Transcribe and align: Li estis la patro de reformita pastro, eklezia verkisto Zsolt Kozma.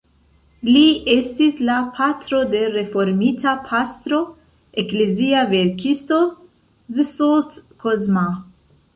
Li 0.67 0.83
estis 1.15 1.57
la 1.65 1.73
patro 1.97 2.39
de 2.53 2.61
reformita 2.75 3.53
pastro, 3.67 4.21
eklezia 4.83 5.43
verkisto 5.51 6.17
Zsolt 7.01 7.61
Kozma. 7.85 8.25